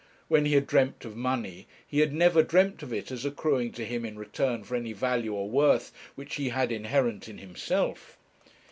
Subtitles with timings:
[0.29, 3.85] When he had dreamt of money, he had never dreamt of it as accruing to
[3.85, 8.17] him in return for any value or worth which he had inherent in himself.